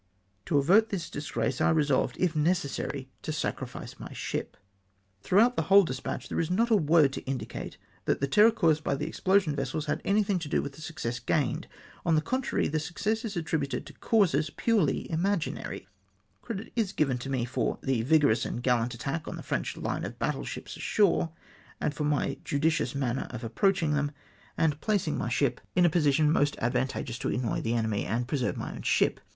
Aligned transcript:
To 0.47 0.57
avert 0.57 0.89
this 0.89 1.11
dis 1.11 1.29
grace, 1.29 1.61
I 1.61 1.69
resolved, 1.69 2.17
if 2.17 2.35
necessary, 2.35 3.11
to 3.21 3.31
sacrifice 3.31 3.99
my 3.99 4.11
ship. 4.13 4.57
Throughout 5.21 5.55
the 5.55 5.61
whole 5.69 5.83
despatch, 5.83 6.27
there 6.27 6.39
is 6.39 6.49
not 6.49 6.71
a 6.71 6.75
word 6.75 7.13
to 7.13 7.21
indicate 7.25 7.77
that 8.05 8.19
the 8.19 8.25
terror 8.27 8.49
caused 8.49 8.83
by 8.83 8.95
the 8.95 9.05
explosion 9.05 9.55
vessels 9.55 9.85
had 9.85 10.01
anything 10.03 10.39
to 10.39 10.49
do 10.49 10.59
with 10.63 10.73
the 10.73 10.81
success 10.81 11.19
gained. 11.19 11.67
On 12.03 12.15
the 12.15 12.21
contrary, 12.21 12.67
the 12.67 12.79
success 12.79 13.23
is 13.23 13.37
attributed 13.37 13.85
to 13.85 13.93
causes 13.93 14.49
purely 14.49 15.07
imaginary. 15.11 15.87
Great 16.41 16.41
credit 16.57 16.73
is 16.75 16.93
given 16.93 17.19
to 17.19 17.29
me" 17.29 17.45
for 17.45 17.77
the 17.83 18.01
vigorous 18.01 18.43
and 18.43 18.63
gallant 18.63 18.95
attack 18.95 19.27
on 19.27 19.35
the 19.35 19.43
French 19.43 19.77
line 19.77 20.03
of 20.03 20.17
battle 20.17 20.45
ships 20.45 20.75
ashore," 20.75 21.31
and 21.79 21.93
for" 21.93 22.05
my 22.05 22.39
judicious 22.43 22.95
manner 22.95 23.27
of 23.29 23.43
approaching 23.43 23.93
them, 23.93 24.11
and 24.57 24.81
placing 24.81 25.15
my 25.15 25.29
ship 25.29 25.61
in 25.75 25.85
a 25.85 25.91
position 25.91 26.31
MISPLACED 26.31 26.53
TRAISE.' 26.55 26.71
425 26.71 26.71
most 26.71 27.19
advantageous 27.19 27.19
to 27.19 27.29
annoy 27.29 27.61
the 27.61 27.75
enemy, 27.75 28.03
and 28.07 28.27
preserve 28.27 28.57
my 28.57 28.73
own 28.73 28.81
ship 28.81 29.19